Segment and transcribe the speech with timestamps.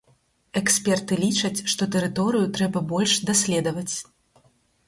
[0.61, 3.95] Эксперты лічаць, што тэрыторыю трэба больш даследаваць.